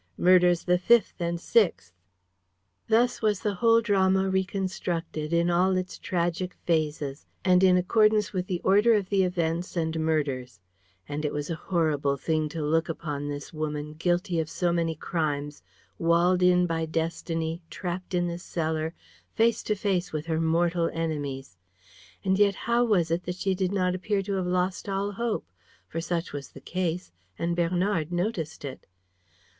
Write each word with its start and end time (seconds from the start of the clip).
Murders 0.17 0.63
the 0.63 0.79
fifth 0.79 1.13
and 1.21 1.39
sixth." 1.39 1.93
Thus 2.87 3.21
was 3.21 3.41
the 3.41 3.53
whole 3.53 3.81
drama 3.81 4.31
reconstructed 4.31 5.31
in 5.31 5.51
all 5.51 5.77
its 5.77 5.99
tragic 5.99 6.55
phases 6.65 7.27
and 7.45 7.63
in 7.63 7.77
accordance 7.77 8.33
with 8.33 8.47
the 8.47 8.59
order 8.61 8.95
of 8.95 9.09
the 9.09 9.21
events 9.23 9.77
and 9.77 9.99
murders. 9.99 10.59
And 11.07 11.23
it 11.23 11.31
was 11.31 11.51
a 11.51 11.55
horrible 11.69 12.17
thing 12.17 12.49
to 12.49 12.63
look 12.65 12.89
upon 12.89 13.27
this 13.27 13.53
woman, 13.53 13.93
guilty 13.93 14.39
of 14.39 14.49
so 14.49 14.71
many 14.73 14.95
crimes, 14.95 15.61
walled 15.99 16.41
in 16.41 16.65
by 16.65 16.87
destiny, 16.87 17.61
trapped 17.69 18.15
in 18.15 18.25
this 18.25 18.41
cellar, 18.41 18.95
face 19.35 19.61
to 19.61 19.75
face 19.75 20.11
with 20.11 20.25
her 20.25 20.41
mortal 20.41 20.89
enemies. 20.93 21.57
And 22.25 22.39
yet 22.39 22.55
how 22.55 22.85
was 22.85 23.11
it 23.11 23.21
that 23.25 23.35
she 23.35 23.53
did 23.53 23.71
not 23.71 23.93
appear 23.93 24.23
to 24.23 24.33
have 24.33 24.47
lost 24.47 24.89
all 24.89 25.11
hope? 25.11 25.45
For 25.87 26.01
such 26.01 26.33
was 26.33 26.49
the 26.49 26.59
case; 26.59 27.11
and 27.37 27.55
Bernard 27.55 28.11
noticed 28.11 28.65
it. 28.65 28.87